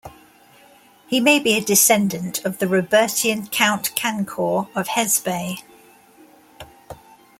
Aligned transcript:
He 1.05 1.19
may 1.19 1.37
be 1.37 1.53
a 1.55 1.61
descendant 1.63 2.43
of 2.43 2.57
the 2.57 2.67
Robertian 2.67 3.45
count 3.49 3.95
Cancor 3.95 4.67
of 4.75 4.87
Hesbaye. 4.87 5.61